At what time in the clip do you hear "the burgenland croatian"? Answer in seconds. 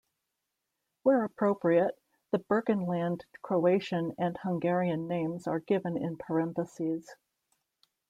2.31-4.15